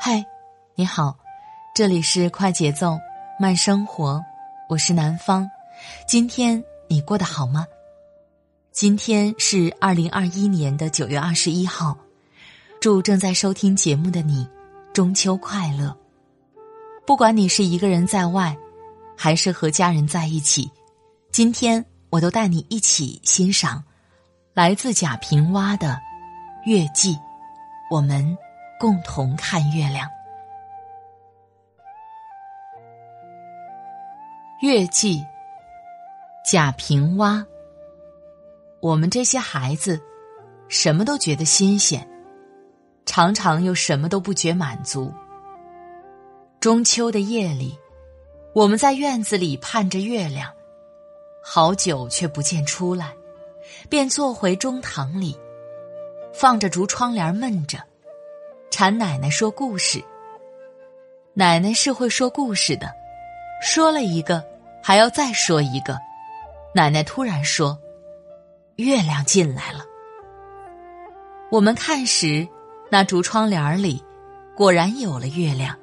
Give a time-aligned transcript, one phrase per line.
[0.00, 0.24] 嗨，
[0.74, 1.16] 你好，
[1.74, 2.98] 这里是快节奏
[3.40, 4.22] 慢生活，
[4.68, 5.50] 我是南方。
[6.06, 7.66] 今天你过得好吗？
[8.70, 11.96] 今天是二零二一年的九月二十一号，
[12.80, 14.46] 祝正在收听节目的你
[14.92, 15.96] 中秋快乐。
[17.06, 18.56] 不管你是一个人在外，
[19.16, 20.70] 还是和家人在一起，
[21.30, 23.82] 今天我都带你一起欣赏
[24.54, 25.88] 来自贾平凹的
[26.64, 27.14] 《月季》，
[27.90, 28.36] 我们。
[28.76, 30.06] 共同看月亮，
[34.60, 35.24] 月季，
[36.44, 37.42] 贾平凹。
[38.80, 39.98] 我们这些孩子，
[40.68, 42.06] 什么都觉得新鲜，
[43.06, 45.10] 常常又什么都不觉满足。
[46.60, 47.78] 中秋的夜里，
[48.54, 50.52] 我们在院子里盼着月亮，
[51.42, 53.14] 好久却不见出来，
[53.88, 55.38] 便坐回中堂里，
[56.32, 57.78] 放着竹窗帘闷着。
[58.70, 60.02] 馋奶奶说故事。
[61.32, 62.92] 奶奶是会说故事的，
[63.62, 64.44] 说了一个，
[64.82, 65.98] 还要再说一个。
[66.74, 67.78] 奶奶突然说
[68.76, 69.84] ：“月亮进来了。”
[71.50, 72.46] 我们看时，
[72.90, 74.02] 那竹窗帘里
[74.56, 75.76] 果然有了月亮，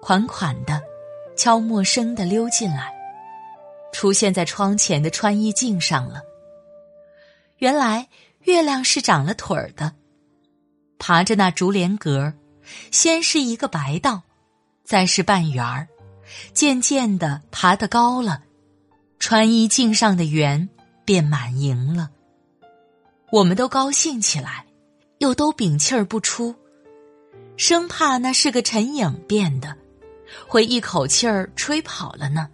[0.00, 0.82] 款款的，
[1.36, 2.92] 悄默声的溜进来，
[3.92, 6.20] 出现在窗前的穿衣镜上了。
[7.58, 8.08] 原来
[8.42, 9.92] 月亮是长了腿儿的。
[10.98, 12.32] 爬着那竹帘阁，
[12.90, 14.22] 先是一个白道，
[14.84, 15.88] 再是半圆儿，
[16.52, 18.42] 渐渐的爬得高了，
[19.18, 20.68] 穿衣镜上的圆
[21.04, 22.10] 便满盈了。
[23.30, 24.64] 我们都高兴起来，
[25.18, 26.54] 又都屏气儿不出，
[27.56, 29.76] 生怕那是个尘影变的，
[30.46, 32.48] 会一口气儿吹跑了呢。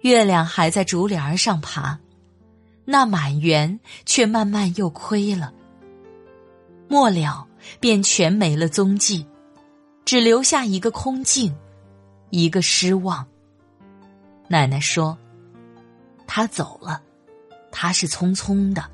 [0.00, 1.98] 月亮还在竹帘上爬，
[2.86, 5.52] 那满圆却慢慢又亏了。
[6.88, 7.46] 末了，
[7.80, 9.26] 便全没了踪迹，
[10.04, 11.54] 只留下一个空镜，
[12.30, 13.26] 一个失望。
[14.48, 15.18] 奶奶说
[16.28, 17.02] ：“他走了，
[17.72, 18.84] 他是匆匆的，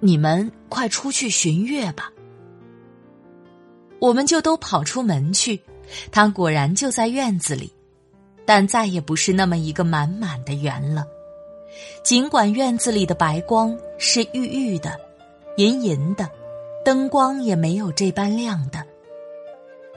[0.00, 2.12] 你们快出去寻月吧。”
[4.00, 5.62] 我们就都跑出门去，
[6.12, 7.72] 他果然就在院子里，
[8.44, 11.06] 但再也不是那么一个满满的圆了。
[12.02, 14.98] 尽管院子里的白光是郁郁的、
[15.56, 16.28] 银银的。
[16.84, 18.84] 灯光也没有这般亮的。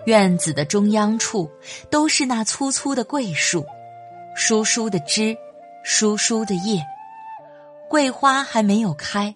[0.05, 1.51] 院子的中央处
[1.89, 3.65] 都是那粗粗的桂树，
[4.37, 5.37] 疏疏的枝，
[5.83, 6.81] 疏疏的叶。
[7.89, 9.35] 桂花还没有开，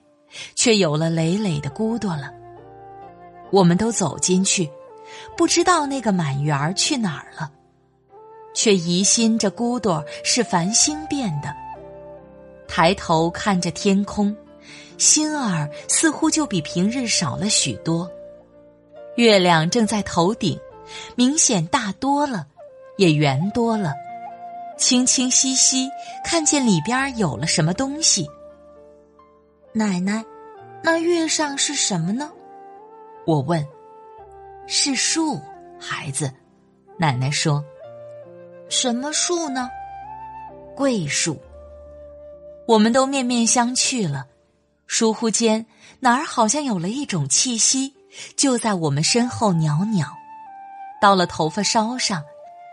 [0.56, 2.32] 却有了累累的骨朵了。
[3.52, 4.72] 我们都走进去，
[5.36, 7.52] 不知道那个满园去哪儿了，
[8.54, 11.54] 却疑心这骨朵是繁星变的。
[12.72, 14.34] 抬头看着天空。
[14.98, 18.10] 心儿似乎就比平日少了许多，
[19.16, 20.58] 月亮正在头顶，
[21.16, 22.48] 明显大多了，
[22.98, 23.94] 也圆多了，
[24.78, 25.90] 清清晰晰
[26.24, 28.30] 看见里边有了什么东西。
[29.74, 30.24] 奶奶，
[30.84, 32.32] 那月上是什么呢？
[33.26, 33.68] 我问。
[34.68, 35.42] 是树，
[35.80, 36.32] 孩子。
[36.98, 37.62] 奶奶说。
[38.70, 39.68] 什么树呢？
[40.76, 41.38] 桂树。
[42.72, 44.28] 我们都面面相觑了。
[44.88, 45.66] 疏忽间，
[46.00, 47.94] 哪儿好像有了一种气息，
[48.38, 50.08] 就在我们身后袅袅，
[51.02, 52.24] 到了头发梢上，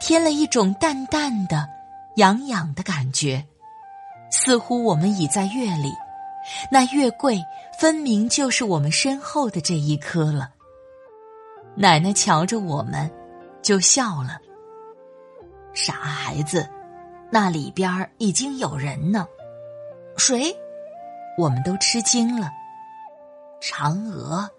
[0.01, 1.69] 添了一种淡淡的、
[2.15, 3.45] 痒痒的感觉，
[4.31, 5.93] 似乎我们已在月里，
[6.71, 7.43] 那月桂
[7.81, 10.51] 分明就是我们身后的这一颗了。
[11.75, 13.11] 奶奶瞧着我们，
[13.63, 14.39] 就笑了
[15.75, 16.69] ：“傻孩子，
[17.33, 19.27] 那里边已经有人呢。”
[20.19, 20.55] 谁？
[21.39, 22.51] 我们都吃惊了。
[23.63, 24.51] 嫦娥，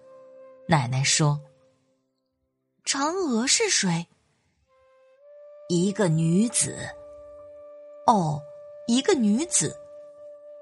[0.66, 1.40] 奶奶说
[2.84, 4.06] ：“嫦娥是谁？”
[5.68, 6.78] 一个女子。
[8.06, 8.40] 哦，
[8.86, 9.76] 一个女子。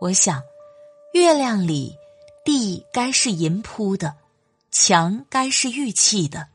[0.00, 0.42] 我想，
[1.14, 1.96] 月亮里，
[2.44, 4.16] 地该是银铺的，
[4.70, 6.48] 墙该是玉砌的，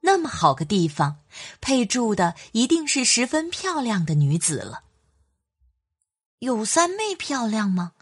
[0.00, 1.20] 那么好个地方，
[1.60, 4.82] 配住的一定是十分漂亮的女子了。
[6.40, 7.92] 有三妹漂亮吗？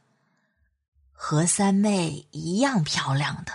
[1.10, 3.52] 和三妹一样漂亮的。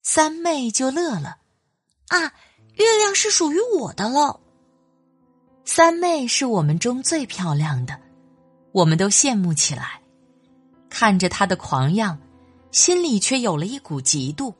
[0.00, 1.38] 三妹就乐了，
[2.06, 2.20] 啊，
[2.74, 4.38] 月亮是属于我的了。
[5.64, 8.00] 三妹是我们中最漂亮的，
[8.70, 10.00] 我们都羡慕起来，
[10.88, 12.20] 看着她的狂样，
[12.70, 14.54] 心里却有了一股嫉妒，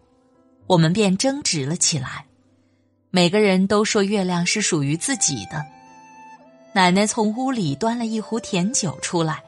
[0.66, 2.26] 我们便争执了起来。
[3.10, 5.64] 每个人都说月亮是属于自己的。
[6.74, 9.44] 奶奶从屋里端了一壶甜酒出来，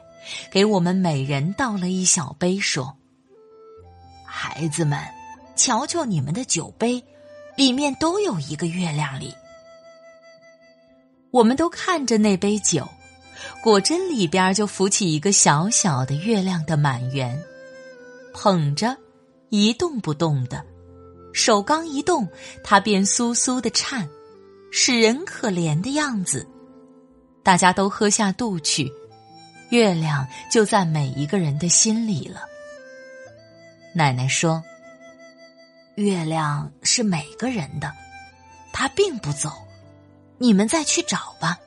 [0.49, 2.95] 给我们每人倒了一小杯，说
[4.25, 4.97] ：“孩子们，
[5.53, 7.03] 瞧瞧你们的酒杯，
[7.57, 9.35] 里面都有一个月亮里。”
[11.31, 12.87] 我们都看着那杯酒，
[13.61, 17.37] 果真里边就浮起一个小小的月亮的满圆，
[18.33, 18.95] 捧着，
[19.49, 20.63] 一动不动的，
[21.33, 22.25] 手刚一动，
[22.63, 24.07] 它便酥酥的颤，
[24.71, 26.47] 使人可怜的样子。
[27.47, 28.91] 大家都喝下肚去，
[29.69, 32.41] 月亮就在每一个人的心里了。
[33.93, 34.61] 奶奶说
[35.95, 37.93] ：“月亮是每个人的，
[38.73, 39.49] 它并不走。”
[40.37, 41.57] 你们再去找吧。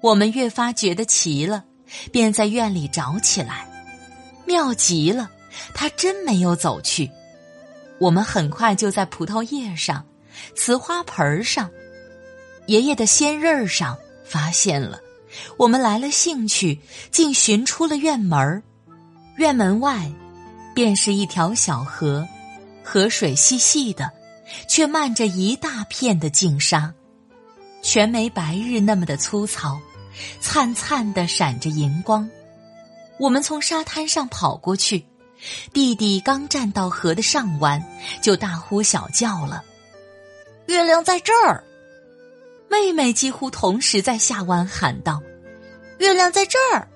[0.00, 1.62] 我们越发觉得奇了，
[2.10, 3.68] 便在院里找起来。
[4.46, 5.30] 妙极了，
[5.74, 7.10] 他真没有走去。
[8.00, 10.06] 我们很快就在葡萄叶上、
[10.54, 11.70] 瓷花盆上、
[12.66, 13.98] 爷爷的鲜刃上
[14.28, 15.00] 发现了。
[15.56, 16.80] 我们来了兴趣，
[17.10, 18.62] 竟寻出了院门儿
[19.36, 20.10] 院门外，
[20.74, 22.26] 便是一条小河，
[22.82, 24.10] 河水细细的。
[24.68, 26.94] 却漫着一大片的净沙，
[27.82, 29.80] 全没白日那么的粗糙，
[30.38, 32.30] 灿灿的闪着银光。
[33.18, 35.04] 我们从沙滩上跑过去，
[35.72, 37.84] 弟弟刚站到河的上弯，
[38.22, 39.64] 就大呼小叫了
[40.66, 41.64] ：“月亮在这儿！”
[42.86, 45.20] 妹妹几乎同时在下弯喊道
[45.98, 46.88] ：“月亮在这儿！”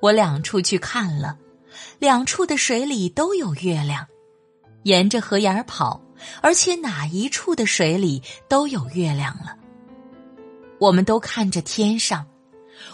[0.00, 1.36] 我两处去看了，
[1.98, 4.06] 两处的水里都有月亮。
[4.84, 6.00] 沿着河沿跑，
[6.40, 9.54] 而且哪一处的水里都有月亮了。
[10.78, 12.26] 我们都看着天上，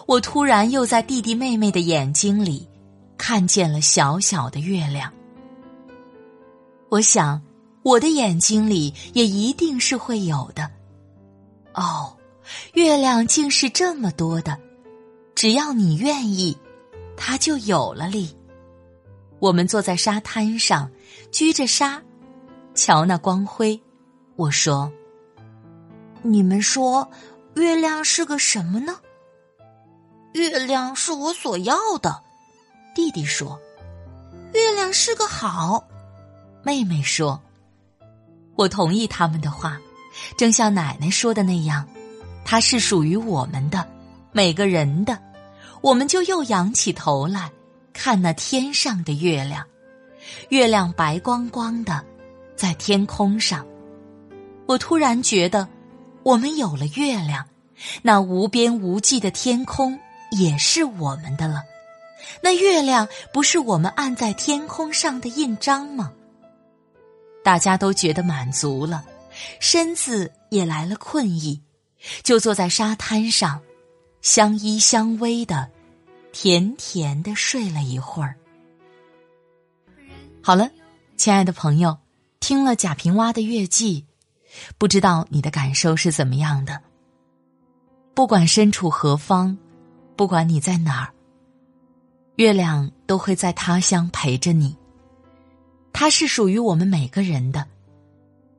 [0.07, 2.69] 我突然又在弟弟妹妹的眼睛里
[3.17, 5.13] 看见了小小的月亮。
[6.89, 7.41] 我想，
[7.85, 10.69] 我的眼睛里也一定是会有的。
[11.77, 12.17] 哦，
[12.75, 14.59] 月亮竟是这么多的，
[15.35, 16.59] 只要你愿意，
[17.17, 18.37] 它就有了力。
[19.39, 20.91] 我们坐在沙滩上。
[21.33, 22.03] 掬着沙，
[22.75, 23.79] 瞧那光辉。
[24.37, 24.91] 我说
[26.23, 27.11] ：“你们说，
[27.57, 28.97] 月亮是个什么呢？”
[30.33, 32.23] 月亮是我所要的。
[32.95, 33.61] 弟弟说
[34.55, 35.87] ：“月亮是个好。”
[36.63, 37.43] 妹妹说
[38.57, 39.79] ：“我同意他们的话，
[40.37, 41.87] 正像奶奶说的那样，
[42.45, 43.87] 它是属于我们的，
[44.33, 45.19] 每个人的。
[45.83, 47.51] 我们就又仰起头来
[47.93, 49.65] 看那天上的月亮。”
[50.49, 52.05] 月亮白光光的，
[52.57, 53.65] 在天空上。
[54.67, 55.69] 我突然觉得，
[56.25, 57.47] 我们有了月亮，
[58.03, 59.97] 那无边无际的天空
[60.33, 61.63] 也是我们的了。
[62.41, 66.11] 那月亮不是我们按在天空上的印章吗？
[67.45, 69.05] 大家都觉得满足了，
[69.61, 71.63] 身子也来了困意，
[72.23, 73.61] 就坐在沙滩上，
[74.23, 75.71] 相依相偎的，
[76.33, 78.37] 甜甜的睡了一会儿。
[80.43, 80.71] 好了，
[81.17, 81.99] 亲爱的朋友，
[82.41, 84.05] 听了贾平凹的月季，
[84.79, 86.81] 不知道你的感受是怎么样的？
[88.15, 89.59] 不管身处何方，
[90.17, 91.13] 不管你在哪儿，
[92.37, 94.77] 月亮都会在他乡陪着你。
[95.93, 97.67] 它是属于我们每个人的，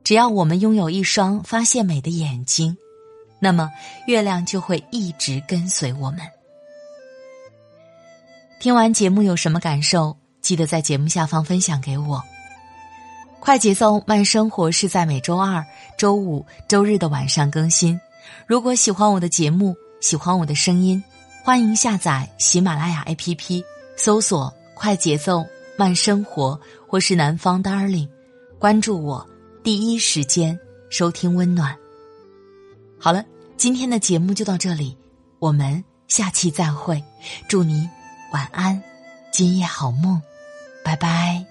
[0.08, 2.74] 只要我们拥有一双发现美的眼睛，
[3.38, 3.70] 那么
[4.06, 6.20] 月亮就会一直跟随我们。
[8.58, 10.16] 听完节目有什么感受？
[10.40, 12.24] 记得在节目下方分享给我。
[13.38, 15.62] 快节奏慢生活是在每周二、
[15.98, 18.00] 周五、周日的晚上更新。
[18.46, 21.04] 如果喜欢我的节目，喜欢我的声音，
[21.44, 23.62] 欢迎下载喜马拉雅 APP，
[23.94, 25.44] 搜索“快节奏
[25.76, 28.08] 慢生活”或是“南方 Darling”，
[28.58, 29.28] 关注我，
[29.68, 30.58] 第一时间
[30.88, 31.76] 收听温暖。
[32.98, 33.22] 好了，
[33.58, 34.96] 今天的节目就到这里，
[35.40, 37.04] 我们下期再会。
[37.50, 37.86] 祝你
[38.32, 38.82] 晚安，
[39.30, 40.22] 今夜好梦。
[40.82, 41.44] 拜拜。